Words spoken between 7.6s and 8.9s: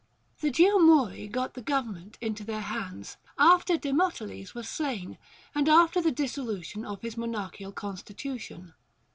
constitution.